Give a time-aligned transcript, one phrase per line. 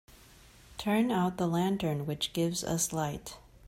[0.79, 3.37] Turn out the lantern which gives us light.